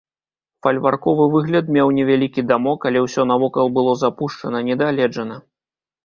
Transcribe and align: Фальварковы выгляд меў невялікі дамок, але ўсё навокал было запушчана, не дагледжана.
Фальварковы 0.67 1.25
выгляд 1.33 1.67
меў 1.75 1.91
невялікі 1.97 2.43
дамок, 2.51 2.87
але 2.91 3.03
ўсё 3.03 3.25
навокал 3.33 3.69
было 3.75 3.91
запушчана, 4.05 4.63
не 4.71 4.79
дагледжана. 4.81 5.37